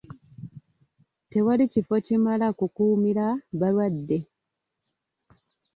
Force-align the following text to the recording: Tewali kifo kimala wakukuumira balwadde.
Tewali 1.29 1.65
kifo 1.73 1.95
kimala 2.05 2.45
wakukuumira 2.49 3.25
balwadde. 3.59 4.17